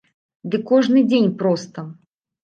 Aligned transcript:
Ды 0.53 0.59
кожны 0.69 1.03
дзень 1.11 1.27
проста! 1.41 1.83